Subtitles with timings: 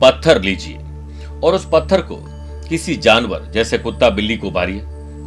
[0.00, 0.76] पत्थर लीजिए
[1.44, 2.16] और उस पत्थर को
[2.68, 4.80] किसी जानवर, जैसे कुत्ता, बिल्ली को मारिए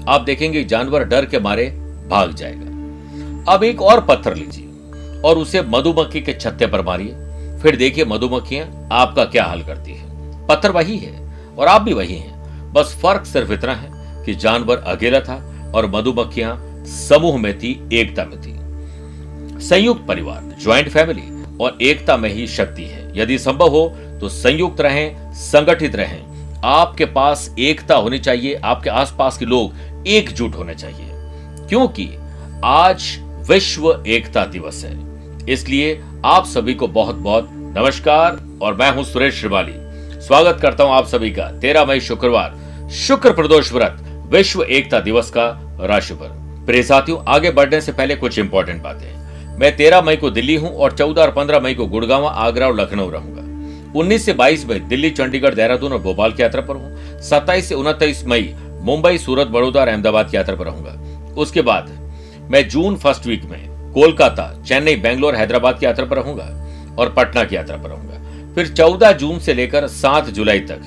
[0.10, 1.66] आप देखेंगे जानवर डर के मारे
[2.10, 7.76] भाग जाएगा। अब एक और पत्थर लीजिए और उसे मधुमक्खी के छत्ते पर मारिए। फिर
[7.76, 12.74] देखिए मधुमक्खियाँ आपका क्या हाल करती है। पत्थर वही है और आप भी वही हैं।
[12.74, 13.90] बस फ़र्क सिर्फ़ इतना है
[14.26, 20.90] कि जानवर अकेला था और मधुमक्खियाँ समूह में थी, एकता में थी। संयुक्त परिवार, ज्वाइंट
[20.90, 26.32] फैमिली और एकता में ही शक्ति है। यदि संभव हो तो संयुक्त रहें, संगठित रहें।
[26.64, 29.74] आपके पास एकता होनी चाहिए, आपके आसपास के लोग
[30.08, 31.08] एकजुट होने चाहिए।
[31.70, 32.10] क्योंकि
[32.66, 35.12] आज विश्व एकता दिवस है।
[35.50, 39.74] इसलिए आप सभी को बहुत बहुत नमस्कार, और मैं हूँ सुरेश श्रिवाली।
[40.22, 42.56] स्वागत करता हूँ आप सभी का तेरह मई शुक्रवार,
[42.92, 43.98] शुक्र प्रदोष व्रत,
[44.30, 46.28] विश्व एकता दिवस का राशि पर
[46.66, 49.22] प्रिय साथियों, आगे बढ़ने से पहले कुछ इंपॉर्टेंट बातें।
[49.58, 52.80] मैं तेरह मई को दिल्ली हूँ और चौदह और पंद्रह मई को गुड़गांव, आगरा और
[52.80, 53.41] लखनऊ रहूँगा।
[53.96, 57.76] उन्नीस से बाईस मई दिल्ली, चंडीगढ़, देहरादून और भोपाल की यात्रा पर हूँ। सत्ताईस से
[57.76, 61.90] उनतीस मई मुंबई, सूरत, बड़ौदा और अहमदाबाद की यात्रा पर रहूँगा। उसके बाद
[62.52, 67.44] मैं जून फ़र्स्ट वीक में कोलकाता, चेन्नई, बेंगलोर, हैदराबाद की यात्रा पर रहूँगा और पटना
[67.44, 70.82] की यात्रा पर रहूँगा। फिर चौदह जून से लेकर सात जुलाई तक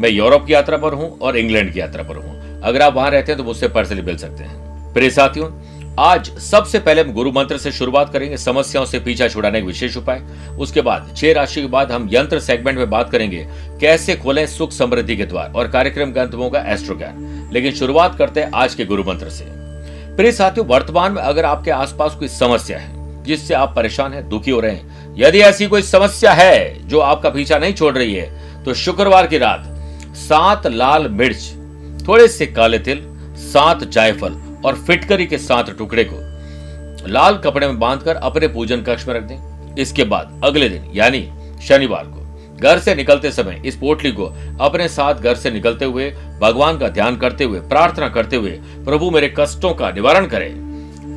[0.00, 3.10] मैं यूरोप की यात्रा पर हूँ और इंग्लैंड की यात्रा पर हूँ। अगर आप वहाँ
[3.10, 5.50] रहते हैं तो मुझसे पर्सनली मिल सकते हैं। प्रिय साथियों
[5.98, 9.96] आज सबसे पहले हम गुरु मंत्र से शुरुआत करेंगे, समस्याओं से पीछा छुड़ाने के विशेष
[9.96, 10.22] उपाय।
[10.58, 13.46] उसके बाद, छह राशि के बाद हम यंत्र सेगमेंट में बात करेंगे,
[13.80, 18.16] कैसे खोलें सुख समृद्धि के द्वार, और कार्यक्रम के अंत होगा एस्ट्रो ज्ञान लेकिन शुरुआत
[18.18, 19.44] करते हैं आज के गुरु मंत्र से।
[20.16, 24.50] प्रिय साथियों, वर्तमान में अगर आपके आसपास कोई समस्या है, जिससे आप परेशान हैं, दुखी
[24.50, 28.64] हो रहे हैं, यदि ऐसी कोई समस्या है जो आपका पीछा नहीं छोड़ रही है
[28.64, 29.64] तो शुक्रवार की रात
[30.18, 31.52] सात लाल मिर्च,
[32.08, 33.06] थोड़े से काले तिल,
[33.44, 39.06] सात जायफल और फिटकरी के साथ टुकड़े को लाल कपड़े में बांधकर अपने पूजन कक्ष
[39.08, 41.28] में रख दें। इसके बाद अगले दिन, यानी
[41.62, 42.22] शनिवार को,
[42.58, 44.24] घर से निकलते समय इस पोटली को
[44.60, 46.10] अपने साथ घर से निकलते हुए,
[46.40, 48.50] भगवान का ध्यान करते हुए, प्रार्थना करते हुए,
[48.84, 50.54] प्रभु मेरे कष्टों का निवारण करे,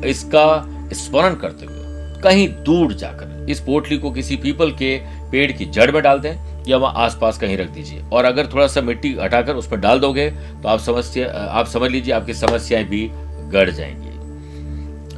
[0.08, 0.64] इसका
[0.94, 1.76] स्मरण करते हुए,
[2.22, 4.96] कहीं दूर जाकर इस पोटली को किसी पीपल के
[5.30, 6.34] पेड़ की जड़ में डाल दें,
[6.68, 10.00] या वहाँ आसपास कहीं रख दीजिए। और अगर थोड़ा सा मिट्टी हटाकर उस पर डाल
[10.00, 13.10] दोगे तो आप समस्या, आप समझ लीजिए आपकी समस्याएँ भी
[13.52, 14.08] गढ़ जाएँगे।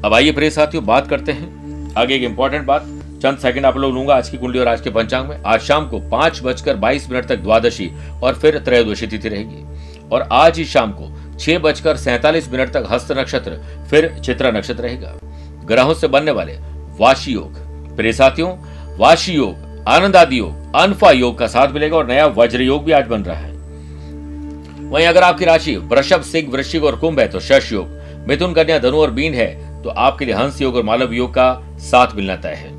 [0.05, 1.61] अब आइए प्रिय साथियों, बात करते हैं।
[1.99, 2.83] आगे एक इंपॉर्टेंट बात।
[3.23, 5.89] चंद सेकंड आप लोग लूँगा आज की कुंडली और आज के पंचांग में। आज शाम
[5.89, 7.91] को पाँच बजकर बाईस मिनट तक द्वादशी
[8.23, 9.65] और फिर त्रयोदशी तिथि रहेगी।
[10.13, 14.83] और आज ही शाम को छह बजकर सैतालीस मिनट तक हस्त नक्षत्र, फिर चित्रा नक्षत्र
[14.83, 15.15] रहेगा।
[15.65, 16.53] ग्रहों से बनने वाले
[17.01, 17.53] वाशी योग।
[17.97, 18.57] प्रिय साथियों,
[18.99, 22.93] वाशी योग आनंद आदि योग, अनफा योग का साथ मिलेगा और नया वज्र योग भी
[22.93, 23.53] आज बन रहा है।
[24.91, 28.79] वहीं अगर आपकी राशि वृषभ, सिंह, वृश्चिक और कुंभ है तो शश योग। मिथुन कन्या
[28.79, 29.49] धनु और बीन है
[29.83, 32.73] तो आपके लिए हंस योग और मालव योग का साथ मिलना तय है।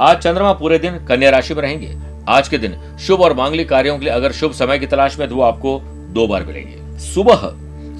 [0.00, 1.96] आज चंद्रमा पूरे दिन कन्या राशि में रहेंगे।
[2.28, 5.28] आज के दिन शुभ और मांगलिक कार्यों के लिए अगर शुभ समय की तलाश में
[5.28, 5.78] तो वो आपको
[6.12, 7.48] दो बार मिलेंगे। सुबह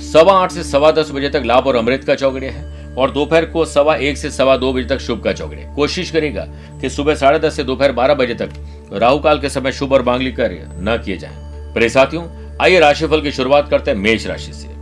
[0.03, 3.45] सवा आठ से सवा दस बजे तक लाभ और अमृत का चौगड़िया है और दोपहर
[3.45, 6.47] को सवा एक से सवा दो बजे तक शुभ का चौगड़िया कोशिश करेगा
[6.81, 8.51] कि सुबह साढ़े दस से दोपहर बारह बजे तक
[8.93, 12.25] राहु काल के समय शुभ और मांगलिक कार्य न किए जाए। प्रिय साथियों,
[12.63, 14.78] आइए राशिफल की शुरुआत करते हैं मेष राशि से।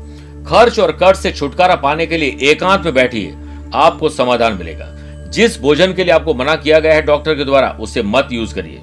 [0.47, 3.35] खर्च और कर्ज से छुटकारा पाने के लिए एकांत में बैठिए।
[3.75, 4.87] आपको समाधान मिलेगा।
[5.31, 8.55] जिस भोजन के लिए आपको मना किया गया है डॉक्टर के द्वारा, उसे मत यूज़
[8.55, 8.81] करिए।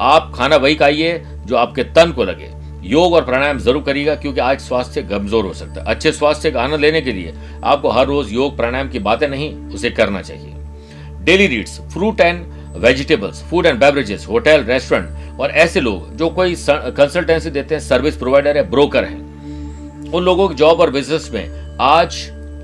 [0.00, 2.50] आप खाना वही खाइए जो आपके तन को लगे।
[2.82, 6.62] योग और प्राणायाम ज़रूर करिएगा, क्योंकि आज स्वास्थ्य कमज़ोर हो सकता है। अच्छे स्वास्थ्य का
[6.62, 7.32] आनंद लेने के लिए
[7.64, 10.54] आपको हर रोज योग, प्राणायाम की बातें नहीं, उसे करना चाहिए।
[11.24, 12.44] Daily needs, fruit and
[12.76, 18.16] vegetables, food and beverages, hotel, restaurant और ऐसे लोग जो कोई कंसल्टेंसी देते हैं, सर्विस
[18.16, 19.27] प्रोवाइडर या ब्रोकर हैं।
[20.14, 22.14] उन लोगों की जॉब और बिज़नेस में आज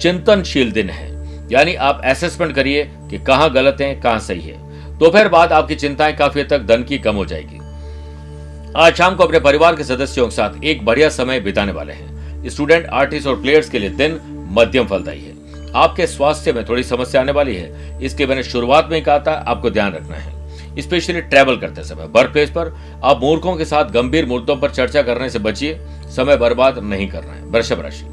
[0.02, 1.14] चिंतनशील दिन है।
[1.52, 4.64] यानी आप असेसमेंट करिए कि कहाँ गलत है, कहाँ सही है।
[4.99, 7.58] दोपहर बाद आपकी चिंताएँ काफ़ी हद तक धन की कम हो जाएगी।
[8.76, 12.49] आज शाम को अपने परिवार के सदस्यों के साथ एक बढ़िया समय बिताने वाले हैं।
[12.49, 14.20] स्टूडेंट, आर्टिस्ट और प्लेयर्स के लिए दिन
[14.50, 15.35] मध्यम फलदायी है।
[15.75, 19.44] आपके स्वास्थ्य में थोड़ी समस्या आने वाली है। इसके मैंने शुरुआत में ही कहा था,
[19.49, 20.33] आपको ध्यान रखना है।
[20.78, 22.74] स्पेशली ट्रेवल करते समय। वर्क प्लेस पर
[23.04, 25.78] आप मूर्खों के साथ गंभीर मुद्दों पर चर्चा करने से बचिए,
[26.16, 28.06] समय बर्बाद नहीं करना है। वृषभ राशि।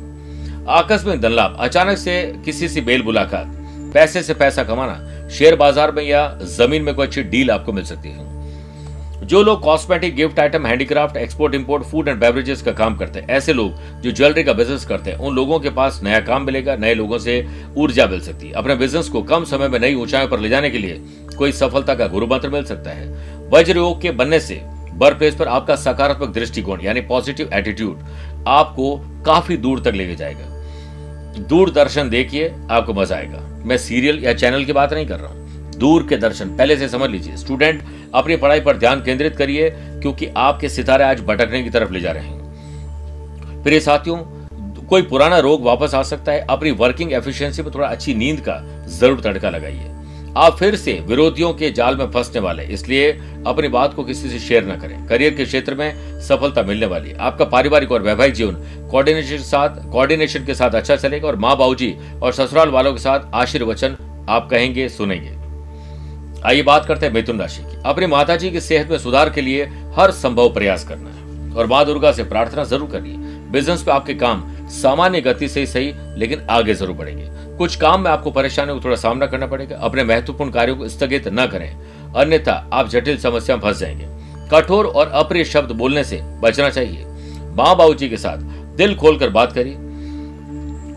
[0.69, 3.55] आकस्मिक धन लाभ अचानक से किसी से बेल मुलाकात,
[3.93, 6.27] पैसे से पैसा कमाना, शेयर बाज़ार में या
[6.57, 8.29] ज़मीन में कोई अच्छी डील आपको मिल सकती है।
[9.21, 13.27] जो लोग cosmetic gift item, handicraft, export, import, food and beverages का काम करते हैं,
[13.27, 16.75] ऐसे लोग जो ज्वेलरी का बिज़नेस करते हैं, उन लोगों के पास नया काम मिलेगा,
[16.75, 17.45] नए लोगों से
[17.77, 20.69] ऊर्जा मिल सकती है। अपने बिज़नेस को कम समय में नई ऊंचाई पर ले जाने
[20.69, 21.01] के लिए
[21.41, 24.61] कोई सफलता का गुरु मंत्र मिल सकता है। वज्र योग के बनने से
[24.93, 27.99] बर प्लेस पर आपका सकारात्मक दृष्टिकोण, यानी पॉजिटिव एटीट्यूड,
[28.47, 28.95] आपको
[29.25, 34.73] काफ़ी दूर तक लेके जाएगा। दूरदर्शन देखिए, आपको मज़ा आएगा। मैं सीरियल या चैनल की
[34.73, 37.81] बात नहीं कर रहा हूँ। दूर के दर्शन, पहले से समझ लीजिए। स्टूडेंट,
[38.13, 42.11] अपनी पढ़ाई पर ध्यान केंद्रित करिए, क्योंकि आपके सितारे आज भटकने की तरफ़ ले जा
[42.11, 44.17] रहे हैं। प्रिय साथियों,
[44.85, 48.61] कोई पुराना रोग वापस आ सकता है। अपनी वर्किंग एफिशिएंसी पर थोड़ा अच्छी नींद का
[48.89, 49.90] ज़रूर तड़का लगाइए।
[50.37, 53.11] आप फिर से विरोधियों के जाल में फंसने वाले, इसलिए
[53.47, 57.11] अपनी बात को किसी से शेयर न करें। करियर के क्षेत्र में सफलता मिलने वाली।
[57.11, 58.55] आपका पारिवारिक और वैवाहिक जीवन
[58.91, 61.93] कोऑर्डिनेशन साथ कोऑर्डिनेशन के साथ अच्छा चलेगा और माँ बाबूजी
[62.23, 63.97] और ससुराल वालों के साथ आशीर्वचन
[64.29, 65.31] आप कहेंगे, सुनेंगे।
[66.41, 69.41] आइए बात करते हैं मिथुन राशि की। अपनी माता जी की सेहत में सुधार के
[69.41, 69.65] लिए
[69.97, 73.17] हर संभव प्रयास करना है और माँ दुर्गा से प्रार्थना ज़रूर करिए
[73.51, 77.29] बिज़नेस पे आपके काम सामान्य गति से ही सही, लेकिन आगे ज़रूर बढ़ेंगे।
[77.61, 81.27] कुछ काम में आपको परेशानियों का थोड़ा सामना करना पड़ेगा। अपने महत्वपूर्ण कार्यों को स्थगित
[81.27, 84.07] न करें। अन्यथा आप जटिल समस्या में फंस जाएँगे।
[84.51, 87.05] कठोर और अप्रिय शब्द बोलने से बचना चाहिए।
[87.55, 88.37] माँ बाबू जी के साथ
[88.77, 89.75] दिल खोलकर बात करिए।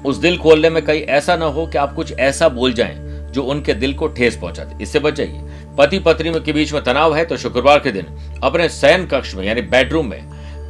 [0.03, 2.97] उस दिल खोलने में कहीं ऐसा ना हो कि आप कुछ ऐसा बोल जाएँ
[3.33, 5.41] जो उनके दिल को ठेस पहुंचाते इससे बच जाइए।
[5.79, 8.07] पति पत्नी के बीच में तनाव है तो शुक्रवार के दिन
[8.43, 10.23] अपने शयन कक्ष में, यानी बेडरूम में,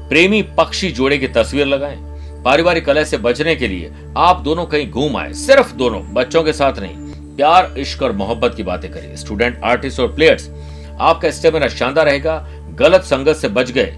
[0.08, 2.13] प्रेमी पक्षी जोड़े की तस्वीर लगाएँ।
[2.44, 6.52] पारिवारिक कलह से बचने के लिए आप दोनों कहीं घूम आए। सिर्फ़ दोनों, बच्चों के
[6.52, 6.96] साथ नहीं।
[7.36, 10.50] प्यार, इश्क और मोहब्बत की बातें करिए। स्टूडेंट आर्टिस्ट और प्लेयर्स
[11.00, 12.36] आपका स्टेमिना शानदार रहेगा,
[12.72, 13.94] गलत संगत से बच गए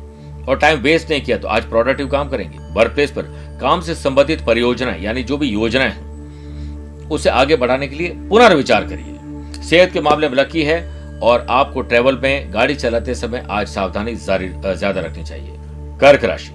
[0.48, 3.22] और टाइम वेस्ट नहीं किया तो आज प्रोडक्टिव काम करेंगे। वर्क प्लेस पर
[3.60, 8.84] काम से संबंधित परियोजना यानी जो भी योजनाएँ हैं, उसे आगे बढ़ाने के लिए पुनर्विचार
[8.84, 10.81] करिए। सेहत के मामले में लकी है
[11.20, 15.55] और आपको ट्रेवल में, गाड़ी चलाते समय आज सावधानी ज़्यादा रखनी चाहिए।
[16.00, 16.53] कर्क राशि।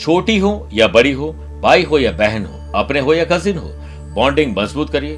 [0.00, 3.70] छोटी हो या बड़ी हो, भाई हो या बहन हो, अपने हो या कजिन हो
[4.14, 5.16] बॉन्डिंग मज़बूत करिए।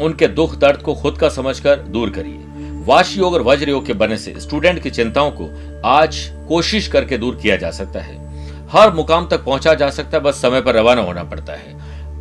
[0.00, 3.92] उनके दुख दर्द को खुद का समझकर दूर करिए। वाश योग और वज्र योग के
[3.92, 5.48] बनने से स्टूडेंट की चिंताओं को
[5.88, 8.24] आज कोशिश करके दूर किया जा सकता है।
[8.70, 11.74] हर मुकाम तक पहुँचा जा सकता है, बस समय पर रवाना होना पड़ता है।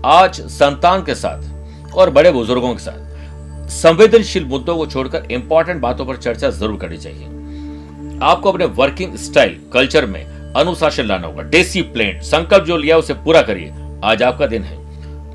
[0.05, 6.05] आज संतान के साथ और बड़े बुज़ुर्गों के साथ संवेदनशील मुद्दों को छोड़कर इंपॉर्टेंट बातों
[6.05, 12.19] पर चर्चा ज़रूर करनी चाहिए। आपको अपने वर्किंग स्टाइल कल्चर में अनुशासन लाना होगा डिसिप्लिन
[12.19, 14.77] संकल्प जो लिया उसे पूरा करिए। आज आपका दिन है।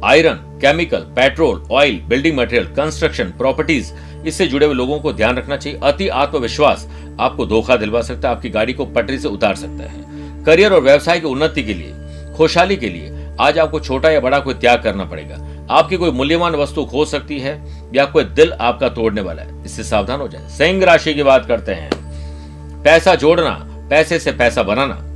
[0.05, 3.93] Iron chemical petrol oil building material construction properties
[4.27, 6.89] इससे जुड़े हुए लोगों को ध्यान रखना चाहिए। अति आत्मविश्वास
[7.21, 10.81] आपको धोखा दिलवा सकता है, आपकी गाड़ी को पटरी से उतार सकता है। करियर और
[10.81, 11.93] व्यवसाय की उन्नति के लिए,
[12.37, 16.55] खुशहाली के लिए आज आपको छोटा या बड़ा कोई त्याग करना पड़ेगा। आपकी कोई मूल्यवान
[16.55, 17.61] वस्तु खो सकती है
[17.95, 21.47] या कोई दिल आपका तोड़ने वाला है। इससे सावधान हो जाए। सिंह राशि की बात
[21.47, 21.91] करते हैं।
[22.83, 25.07] पैसा जोड़ना, पैसे से पैसा बनाना।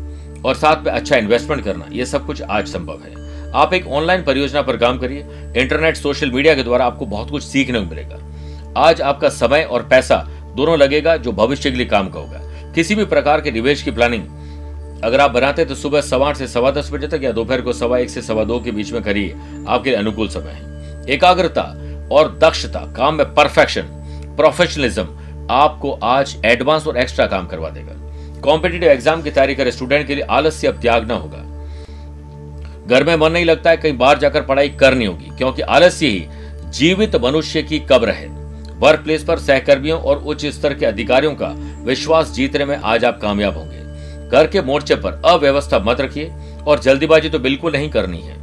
[0.45, 4.23] और साथ में अच्छा इन्वेस्टमेंट करना यह सब कुछ आज संभव है। आप एक ऑनलाइन
[4.23, 8.81] परियोजना पर काम करिए। इंटरनेट सोशल मीडिया के द्वारा आपको बहुत कुछ सीखने को मिलेगा।
[8.81, 10.17] आज आपका समय और पैसा
[10.57, 13.91] दोनों लगेगा जो भविष्य के लिए काम का होगा। किसी भी प्रकार के निवेश की
[13.91, 17.33] प्लानिंग अगर आप बनाते हैं तो सुबह सवा आठ से सवा दस बजे तक या
[17.33, 19.35] दोपहर को सवा एक से सवा दो के बीच में करिए।
[19.69, 21.63] आपके लिए अनुकूल समय है। एकाग्रता
[22.13, 23.83] और दक्षता, काम में परफेक्शन
[24.37, 27.93] प्रोफेशनलिज्म आपको आज एडवांस और एक्स्ट्रा काम करवा देगा।
[28.45, 31.39] कॉम्पिटेटिव एग्ज़ाम की तैयारी करे स्टूडेंट के लिए आलस्य अब त्यागना होगा।
[32.87, 36.27] घर में मन नहीं लगता है कहीं बाहर जाकर पढ़ाई करनी होगी, क्योंकि आलस्य ही
[36.71, 38.27] जीवित मनुष्य की कब्र है।
[38.79, 41.49] वर्क प्लेस पर सहकर्मियों और उच्च स्तर के अधिकारियों का
[41.85, 46.33] विश्वास जीतने में आज आप कामयाब होंगे। घर के मोर्चे पर अव्यवस्था मत रखिए
[46.67, 48.37] और जल्दीबाजी तो बिल्कुल नहीं करनी है।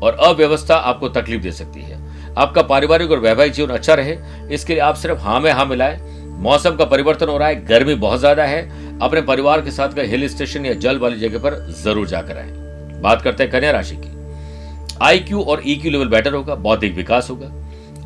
[0.00, 2.02] और अव्यवस्था आपको तकलीफ़ दे सकती है।
[2.36, 4.16] आपका पारिवारिक और वैवाहिक जीवन अच्छा रहे,
[4.50, 6.00] इसके लिए आप सिर्फ़ हाँ में हाँ मिलाए।
[6.38, 10.28] मौसम का परिवर्तन हो रहा है, गर्मी बहुत ज़्यादा है अपने परिवार के साथ हिल
[10.28, 14.12] स्टेशन या जल वाली जगह पर ज़रूर जाकर आए। बात करते हैं कन्या राशि की।
[15.02, 17.50] आई क्यू और ई क्यू लेवल बेटर होगा, बौद्धिक विकास होगा।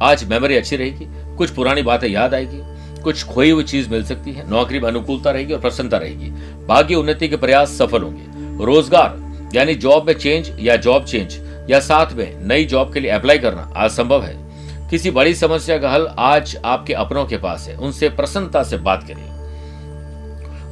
[0.03, 2.61] आज मेमोरी अच्छी रहेगी, कुछ पुरानी बातें याद आएगी,
[3.03, 6.31] कुछ खोई हुई चीज़ मिल सकती है, नौकरी में अनुकूलता रहेगी और प्रसन्नता रहेगी।
[6.67, 11.39] भाग्य उन्नति के प्रयास सफल होंगे। रोज़गार, यानी जॉब में चेंज या जॉब चेंज
[11.71, 14.37] या साथ में नई जॉब के लिए अप्लाई करना, आज संभव है।
[14.91, 19.07] किसी बड़ी समस्या का हल आज आपके अपनों के पास है। उनसे प्रसन्नता से बात
[19.09, 19.38] करें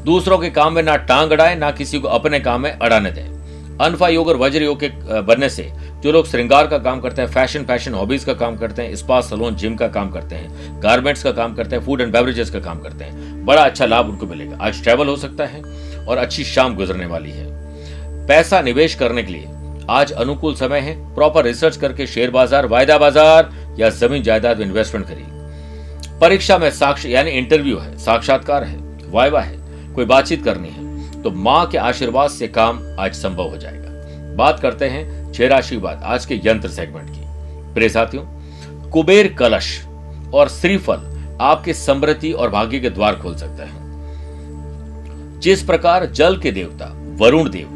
[0.06, 3.76] दूसरों के काम में ना टांग अड़ाए, ना किसी को अपने काम में अड़ाने दें।
[3.80, 5.70] अनफा योग और वज्र योग के बनने से
[6.02, 9.20] जो लोग श्रृंगार का काम करते हैं, फ़ैशन फ़ैशन हॉबीज का काम करते हैं, स्पा,
[9.20, 12.60] सलोन, जिम का काम करते हैं, गारमेंट्स का काम करते हैं, फ़ूड एंड बेवरेजेस का
[12.60, 15.62] काम करते हैं, बड़ा अच्छा लाभ उनको मिलेगा। आज ट्रेवल हो सकता है
[16.04, 17.46] और अच्छी शाम गुजरने वाली है।
[18.28, 19.48] पैसा निवेश करने के लिए
[19.90, 24.66] आज अनुकूल समय है। प्रॉपर रिसर्च करके शेयर बाज़ार, वायदा बाज़ार या ज़मीन जायदाद में
[24.66, 28.76] इन्वेस्टमेंट करिए। परीक्षा में साक्ष, यानी इंटरव्यू है, साक्षात्कार है,
[29.10, 29.64] वायवा है।
[29.96, 34.60] कोई बातचीत करनी है तो माँ के आशीर्वाद से काम आज संभव हो जाएगा। बात
[34.60, 37.20] करते हैं छह राशि बाद आज के यंत्र सेगमेंट की।
[37.74, 38.24] प्रिय साथियों,
[38.90, 39.86] कुबेर कलश
[40.34, 46.52] और श्रीफल आपके समृद्धि और भाग्य के द्वार खोल सकते हैं। जिस प्रकार जल के
[46.52, 47.68] देवता, वरुण देव,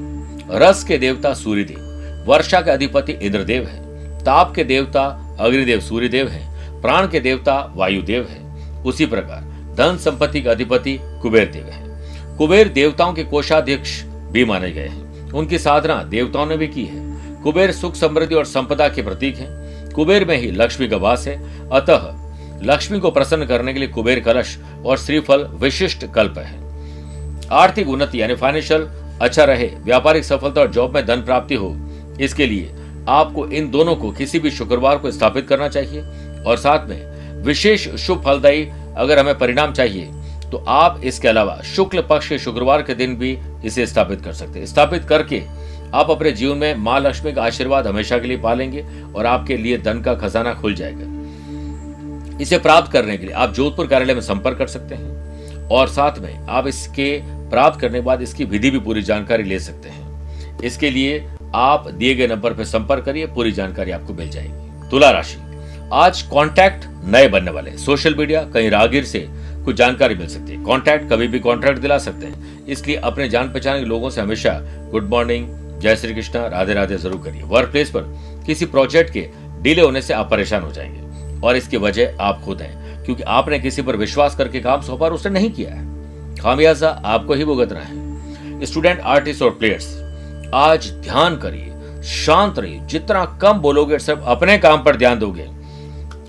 [0.53, 3.79] रस के देवता सूर्य देव वर्षा के अधिपति इंद्रदेव है,
[4.25, 5.05] ताप के देवता
[5.41, 11.51] अग्निदेव सूर्यदेव है, प्राण के देवता वायुदेव है, उसी प्रकार धन संपत्ति के अधिपति कुबेर
[11.51, 11.89] देव है।
[12.41, 17.01] कुबेर देवताओं के कोषाध्यक्ष भी माने गए हैं। उनकी साधना देवताओं ने भी की है।
[17.43, 19.47] कुबेर सुख समृद्धि और संपदा के प्रतीक है।
[19.91, 21.37] कुबेर में ही लक्ष्मी का वास है।
[21.69, 22.07] अतः
[22.63, 28.23] लक्ष्मी को प्रसन्न करने के लिए कुबेर कलश और श्रीफल विशिष्ट कल्प है। आर्थिक उन्नति
[28.23, 28.89] यानी फाइनेंशियल
[29.23, 31.77] अच्छा रहे, व्यापारिक सफलता और जॉब में धन प्राप्ति हो,
[32.21, 32.75] इसके लिए
[33.09, 36.01] आपको इन दोनों को किसी भी शुक्रवार को स्थापित करना चाहिए।
[36.43, 40.09] और साथ में विशेष शुभ फलदायी अगर हमें परिणाम चाहिए
[40.53, 44.59] तो आप इसके अलावा शुक्ल पक्ष के शुक्रवार के दिन भी इसे स्थापित कर सकते
[44.59, 45.43] हैं। स्थापित करके
[45.95, 49.79] आप अपने जीवन में माँ लक्ष्मी का आशीर्वाद हमेशा के लिए पालेंगे और आपके लिए
[49.79, 54.59] धन का खजाना खुल जाएगा। इसे प्राप्त करने के लिए आप जोधपुर कार्यालय में संपर्क
[54.59, 57.11] कर सकते हैं और साथ में आप इसके
[57.51, 61.19] प्राप्त करने के बाद इसकी विधि भी पूरी जानकारी ले सकते हैं। इसके लिए
[61.55, 65.39] आप दिए गए नंबर पर संपर्क करिए, पूरी जानकारी आपको मिल जाएगी। तुला राशि,
[65.93, 69.27] आज कांटेक्ट नए बनने वाले सोशल मीडिया कहीं रागीर से
[69.65, 73.53] कुछ जानकारी मिल सकती है। कॉन्टैक्ट कभी भी कॉन्ट्रैक्ट दिला सकते हैं। इसलिए अपने जान
[73.53, 75.49] पहचान के लोगों से हमेशा गुड मॉर्निंग
[75.81, 78.01] जय श्री कृष्णा, राधे राधे ज़रूर करिए। वर्क प्लेस पर
[78.47, 79.29] किसी प्रोजेक्ट के
[79.61, 81.01] डिले होने से आप परेशान हो जाएँगे।
[81.47, 85.13] और इसकी वजह आप खुद हैं, क्योंकि आपने किसी पर विश्वास करके काम सौंपा और
[85.13, 89.97] उसने नहीं किया है। खामियाजा आपको ही भुगतना है। स्टूडेंट आर्टिस्ट और प्लेयर्स
[90.55, 95.49] आज ध्यान करिए, शांत रहिए। जितना कम बोलोगे, सब अपने काम पर ध्यान दोगे।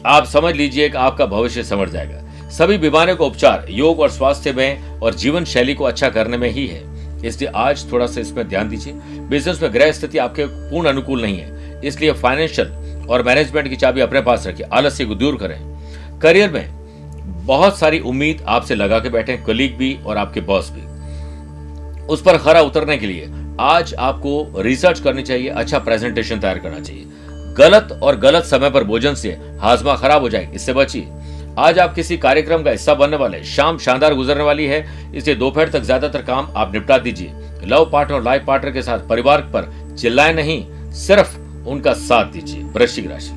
[0.06, 2.21] आप समझ लीजिए कि आपका भविष्य समझ जाएगा।
[2.52, 6.50] सभी बीमारियों का उपचार, योग और स्वास्थ्य में और जीवन शैली को अच्छा करने में
[6.50, 6.82] ही है।
[7.26, 8.94] इसलिए आज थोड़ा सा इसमें ध्यान दीजिए।
[9.30, 14.02] बिज़नेस में ग्रह स्थिति आपके पूर्ण अनुकूल नहीं है। इसलिए फाइनेंशियल और मैनेजमेंट की चाबी
[14.02, 19.10] अपने पास रखिए, आलस्य को दूर करें। करियर में बहुत सारी उम्मीद आपसे लगा के
[19.10, 20.86] बैठे कलीग भी और आपके बॉस भी।
[22.06, 23.30] उस पर खरा उतरने के लिए
[23.60, 27.06] आज आपको रिसर्च करनी चाहिए अच्छा प्रेजेंटेशन तैयार करना चाहिए।
[27.58, 29.30] गलत और गलत समय पर भोजन से
[29.62, 31.08] हाजमा खराब हो जाए इससे बचिए।
[31.60, 34.80] आज आप किसी कार्यक्रम का हिस्सा बनने वाले शाम शानदार गुजरने वाली है।
[35.16, 37.32] इसलिए दोपहर तक ज़्यादातर काम आप निपटा दीजिए।
[37.66, 42.64] लव पार्टनर और लाइफ पार्टनर के साथ परिवार पर चिल्लाए नहीं, सिर्फ़ उनका साथ दीजिए।
[42.66, 43.32] वृश्चिक राशि।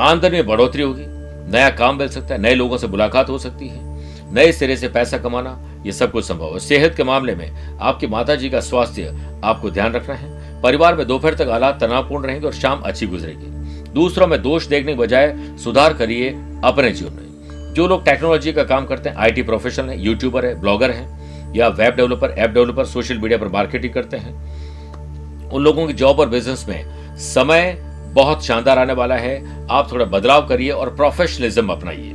[0.00, 1.04] आमदनी में बढ़ोतरी होगी।
[1.52, 4.88] नया काम मिल सकता है, नए लोगों से मुलाकात हो सकती है। नए सिरे से
[4.88, 8.60] पैसा कमाना, ये सब कुछ संभव है। सेहत के मामले में आपकी माता जी का
[8.62, 13.06] स्वास्थ्य आपको ध्यान रखना है। परिवार में दोपहर तक हालात तनावपूर्ण रहेंगे और शाम अच्छी
[13.06, 13.53] गुजरेगी।
[13.94, 15.34] दूसरों में दोष देखने के बजाय
[15.64, 16.30] सुधार करिए
[16.64, 20.60] अपने जीवन में। जो लोग टेक्नोलॉजी का काम करते हैं आईटी प्रोफेशनल है यूट्यूबर है
[20.60, 21.06] ब्लॉगर है,
[21.56, 26.20] या web developer app developer social media पर मार्केटिंग करते हैं, उन लोगों की जॉब
[26.20, 27.76] और बिज़नेस में समय
[28.14, 32.10] बहुत शानदार आने वाला है। आप थोड़ा बदलाव करिए और प्रोफेशनलिज्म अपनाइए।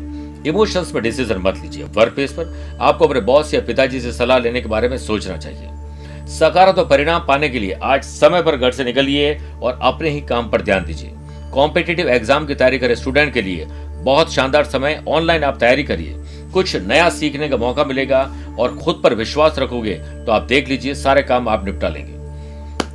[0.48, 4.38] इमोशंस पर डिसीज़न मत लीजिए। वर्क प्लेस पर आपको अपने बॉस या पिताजी से सलाह
[4.38, 8.72] लेने के बारे में सोचना चाहिए। सकारात्मक परिणाम पाने के लिए आज समय पर घर
[8.72, 11.14] से निकलिए और अपने ही काम पर ध्यान दीजिए।
[11.54, 13.66] कॉम्पिटेटिव एग्ज़ाम की तैयारी करे स्टूडेंट के लिए।
[14.04, 16.16] बहुत शानदार समय, ऑनलाइन आप तैयारी करिए।
[16.54, 18.22] कुछ नया सीखने का मौका मिलेगा
[18.60, 19.94] और खुद पर विश्वास रखोगे
[20.26, 22.18] तो आप देख लीजिए, सारे काम आप निपटा लेंगे।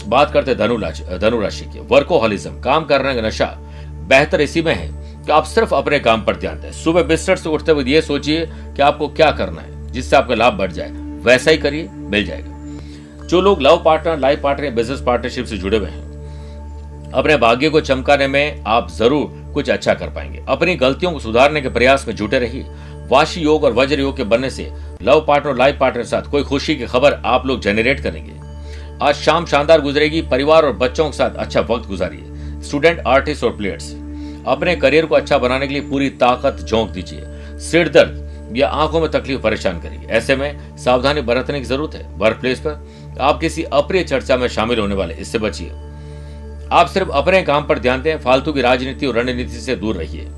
[0.07, 0.79] बात करते धनु
[1.19, 3.47] धनु राशि की। वर्कोहॉलिज्म, काम करने का नशा,
[4.09, 4.89] बेहतर इसी में है
[5.25, 8.47] कि आप सिर्फ़ अपने काम पर ध्यान दें। सुबह बिस्तर से उठते हुए ये सोचिए
[8.47, 10.91] कि आपको क्या करना है, जिससे आपका लाभ बढ़ जाए।
[11.25, 15.77] वैसा ही करिए, मिल जाएगा। जो लोग love partner, life partner business partnership से जुड़े
[15.79, 16.04] हुए हैं
[17.15, 21.61] अपने भाग्य को चमकाने में आप ज़रूर कुछ अच्छा कर पाएँगे। अपनी गलतियों को सुधारने
[21.61, 22.65] के प्रयास में जुटे रहिए।
[23.11, 24.71] वाशी योग और वज्र योग के बनने से
[25.03, 28.33] लव पार्टनर लाइफ पार्टनर के साथ कोई खुशी की खबर आप लोग जनरेट करेंगे।
[29.03, 33.57] आज शाम शानदार गुजरेगी। परिवार और बच्चों के साथ अच्छा वक्त गुजारिए। स्टूडेंट आर्टिस्ट और
[33.57, 33.93] प्लेयर्स
[34.47, 39.01] अपने करियर को अच्छा बनाने के लिए पूरी ताकत झोंक दीजिए। सिर दर्द या आँखों
[39.01, 43.41] में तकलीफ़ परेशान करेगी ऐसे में सावधानी बरतने की ज़रूरत है। वर्क प्लेस पर आप
[43.41, 45.71] किसी अप्रिय चर्चा में शामिल होने वाले। इससे बचिए।
[46.73, 50.29] आप सिर्फ़ अपने काम पर ध्यान दें, फालतू की राजनीति और रणनीति से दूर रहिए।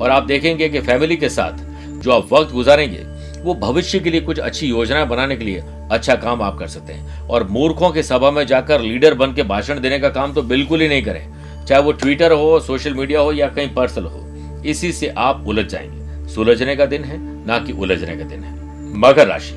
[0.00, 1.52] और आप देखेंगे कि फैमिली के साथ
[1.92, 2.98] जो आप वक्त गुजारेंगे,
[3.42, 6.92] वो भविष्य के लिए कुछ अच्छी योजनाएँ बनाने के लिए अच्छा काम आप कर सकते
[6.92, 10.42] हैं। और मूर्खों के सभा में जाकर लीडर बन के भाषण देने का काम तो
[10.42, 11.28] बिल्कुल ही नहीं करें।
[11.66, 14.24] चाहे वो ट्विटर हो सोशल मीडिया हो या कहीं पर्सल हो,
[14.66, 18.54] इसी से आप उलझ जाएँगे। सुलझने का दिन है, ना कि उलझने का दिन है।
[18.98, 19.54] मकर राशि।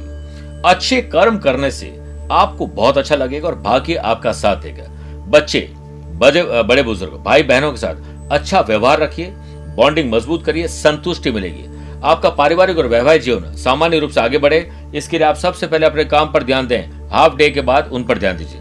[0.65, 2.01] अच्छे कर्म करने से
[2.31, 4.83] आपको बहुत अच्छा लगेगा और भाग्य आपका साथ देगा।
[5.27, 5.73] बच्चे
[6.21, 9.31] बड़े बड़े बुज़ुर्ग, भाई बहनों के साथ। अच्छा व्यवहार रखिए,
[9.75, 11.65] बॉन्डिंग मज़बूत करिए, संतुष्टि मिलेगी।
[12.03, 14.59] आपका पारिवारिक और वैवाहिक जीवन सामान्य रूप से आगे बढ़े।
[14.95, 18.03] इसके लिए आप सबसे पहले अपने काम पर ध्यान दें। हाफ़ डे के बाद उन
[18.03, 18.59] पर ध्यान दीजिए।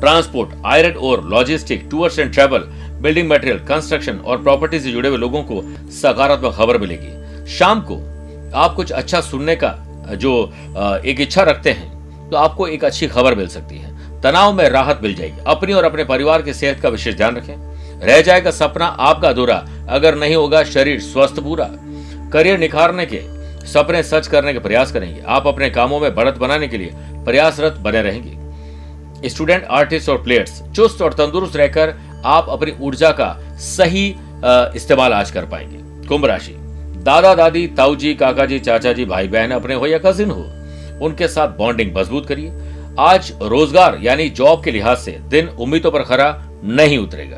[0.00, 2.64] ट्रांसपोर्ट, आयरन और logistic, tours and travel,
[3.02, 7.96] building material, construction और प्रॉपर्टी से जुड़े हुए लोगों को सकारात्मक खबर मिलेगी। शाम को
[8.56, 9.74] आप कुछ अच्छा सुनने का,
[10.14, 10.52] जो
[11.04, 13.87] एक इच्छा रखते हैं तो आपको एक अच्छी खबर मिल सकती है।
[14.22, 17.54] तनाव में राहत मिल जाएगी। अपनी और अपने परिवार की सेहत का विशेष ध्यान रखें।
[18.02, 21.68] रह जाएगा सपना आपका अधूरा। अगर नहीं होगा, शरीर स्वस्थ पूरा।
[22.32, 23.20] करियर निखारने के
[23.66, 26.90] सपने सच करने के प्रयास करेंगे। आप अपने कामों में बढ़त बनाने के लिए
[27.24, 31.94] प्रयासरत बने रहेंगे। स्टूडेंट, आर्टिस्ट और प्लेयर्स, चुस्त और तंदुरुस्त रहकर
[32.26, 34.06] आप अपनी ऊर्जा का सही
[34.76, 36.54] इस्तेमाल आज कर पाएँगे। कुंभ राशि।
[36.98, 40.44] दादा, दादी, ताऊ जी, काका जी, चाचा जी भाई बहन अपने हो या कजिन हो,
[41.02, 42.50] उनके साथ बॉन्डिंग मज़बूत करिए।
[42.98, 46.26] आज रोज़गार यानी जॉब के लिहाज से दिन उम्मीदों पर खरा
[46.64, 47.36] नहीं उतरेगा।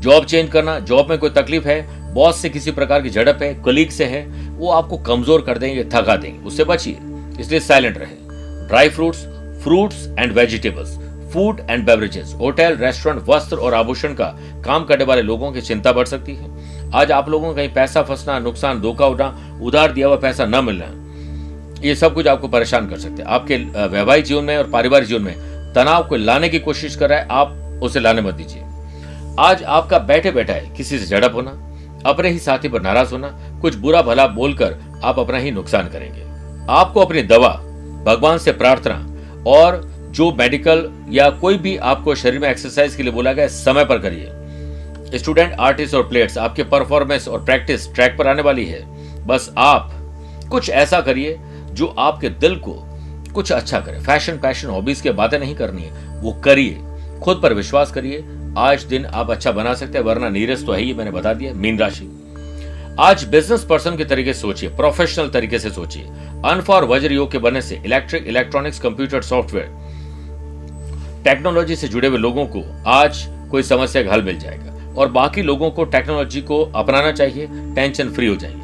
[0.00, 3.52] जॉब चेंज करना, जॉब में कोई तकलीफ़ है, बॉस से किसी प्रकार की झड़प है,
[3.64, 4.22] कलीग से है,
[4.58, 6.98] वो आपको कमज़ोर कर देंगे, थका देंगे, उससे बचिए।
[7.40, 9.24] इसलिए साइलेंट रहे। Dry fruits
[9.62, 10.96] fruits and vegetables,
[11.32, 15.92] food and beverages, hotel, restaurant, वस्त्र और आभूषण का काम करने वाले लोगों की चिंता
[15.92, 20.06] बढ़ सकती है। आज आप लोगों को कहीं पैसा फंसना, नुकसान, धोखा उठना, उधार दिया
[20.06, 20.94] हुआ पैसा न मिलना
[21.80, 23.56] ये सब कुछ आपको परेशान कर सकते हैं। आपके
[23.88, 27.26] वैवाहिक जीवन में और पारिवारिक जीवन में तनाव को लाने की कोशिश कर रहा है,
[27.30, 28.62] आप उसे लाने मत दीजिए।
[29.38, 31.50] आज आपका बैठे बैठा है, किसी से झड़प होना,
[32.06, 33.28] अपने ही साथी पर नाराज़ होना,
[33.60, 36.22] कुछ बुरा भला बोलकर आप अपना ही नुकसान करेंगे।
[36.72, 37.48] आपको अपनी दवा,
[38.06, 38.94] भगवान से प्रार्थना
[39.46, 43.84] और जो मेडिकल या कोई भी आपको शरीर में एक्सरसाइज के लिए बोला गया समय
[43.84, 48.80] पर करिए। स्टूडेंट, आर्टिस्ट और प्लेयर्स, आपके परफॉर्मेंस और प्रैक्टिस ट्रैक पर आने वाली है।
[49.26, 49.90] बस आप
[50.50, 51.38] कुछ ऐसा करिए
[51.78, 52.74] जो आपके दिल को
[53.34, 56.78] कुछ अच्छा करे। फ़ैशन पैशन हॉबीज की बातें नहीं करनी है, वो करिए।
[57.22, 58.24] खुद पर विश्वास करिए,
[58.58, 61.52] आज दिन आप अच्छा बना सकते हैं, वरना नीरस तो है ही, मैंने बता दिया,
[61.54, 62.08] मीन राशि।
[63.00, 66.02] आज बिज़नेस पर्सन के तरीके से सोचिए प्रोफेशनल तरीके से सोचिए।
[66.44, 69.66] अनफॉर वज्र योग के बनने से electric electronics computer software
[71.24, 75.42] technology से जुड़े हुए लोगों को आज कोई समस्या का हल मिल जाएगा। और बाकी
[75.42, 78.57] लोगों को टेक्नोलॉजी को अपनाना चाहिए टेंशन फ्री हो जाएँगे।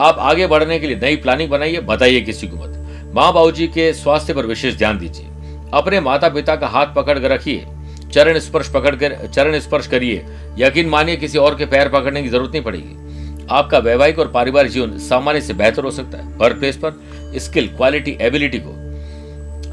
[0.00, 3.66] आप आगे बढ़ने के लिए नई प्लानिंग बनाइए, बताइए किसी को मत। माँ बाबू जी
[3.66, 5.26] के स्वास्थ्य पर विशेष ध्यान दीजिए।
[5.74, 7.66] अपने माता पिता का हाथ पकड़ कर रखिए,
[8.12, 10.24] चरण स्पर्श पकड़ कर, चरण स्पर्श करिए।
[10.58, 14.72] यकीन मानिए किसी और के पैर पकड़ने की ज़रूरत नहीं पड़ेगी। आपका वैवाहिक और पारिवारिक
[14.72, 16.92] जीवन सामान्य से बेहतर हो सकता है। वर्क प्लेस पर
[17.36, 18.70] स्किल क्वालिटी एबिलिटी को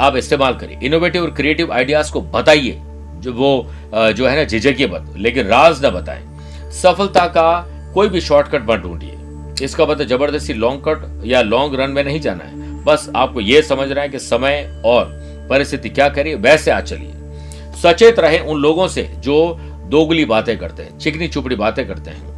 [0.04, 2.80] आप इस्तेमाल करिए। इनोवेटिव और क्रिएटिव आइडियाज़ को बताइए।
[3.16, 6.24] जो वो जो है ना, झिझकिए मत। लेकिन राज ना बताएँ।
[6.72, 7.50] सफलता का
[7.94, 9.18] कोई भी शॉर्टकट मत ढूंढिए।
[9.62, 13.62] इसका मतलब ज़बरदस्ती लॉन्ग कट या लॉन्ग रन में नहीं जाना है। बस आपको यह
[13.62, 15.06] समझना है कि समय और
[15.50, 17.14] परिस्थिति क्या करिए वैसे आज चलिए।
[17.82, 22.32] सचेत रहे उन लोगों से जो दोगली बातें करते हैं, चिकनी चुपड़ी बातें करते हैं।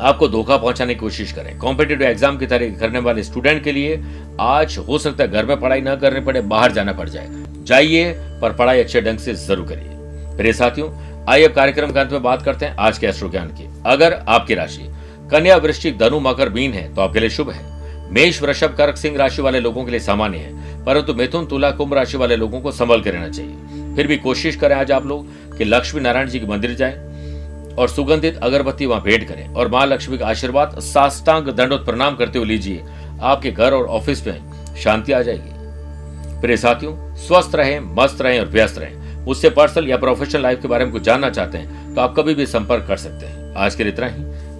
[0.00, 4.02] आपको धोखा पहुँचाने की कोशिश करें। कॉम्पिटेटिव एग्ज़ाम की तरह करने वाले स्टूडेंट के लिए
[4.40, 7.28] आज हो सकता है घर में पढ़ाई न करने पड़े, बाहर जाना पड़ जाए।
[7.64, 10.90] जाइए, पर पढ़ाई अच्छे ढंग से ज़रूर करिए। मेरे साथियों,
[11.28, 14.22] आइए अब कार्यक्रम के अंत में बात करते हैं आज के एस्ट्रो ज्ञान की। अगर
[14.28, 14.88] आपकी राशि
[15.30, 19.16] कन्या वृश्चिक धनु मकर बीन है तो आपके लिए शुभ है। मेष, वृषभ, कर्क, सिंह
[19.16, 22.72] राशि वाले लोगों के लिए सामान्य है, परंतु मिथुन, तुला, कुंभ राशि वाले लोगों को
[22.72, 26.40] संभल कर रहना चाहिए। फिर भी कोशिश करें आज आप लोग कि लक्ष्मी नारायण जी
[26.40, 31.48] के मंदिर जाएँ और सुगंधित अगरबत्ती वहाँ भेंट करें और माँ लक्ष्मी का आशीर्वाद साष्टांग
[31.48, 32.84] दंडोत प्रणाम करते हुए लीजिए।
[33.22, 38.46] आपके घर और ऑफ़िस में शांति आ जाएगी। प्रिय साथियों, स्वस्थ रहें, मस्त रहें और
[38.46, 42.00] व्यस्त रहें। मुझसे पर्सनल या प्रोफेशनल लाइफ के बारे में कुछ जानना चाहते हैं तो
[42.00, 44.43] आप कभी भी संपर्क कर सकते हैं। आज के लिए इतना ही।